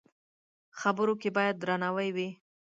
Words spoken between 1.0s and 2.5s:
کې باید درناوی وي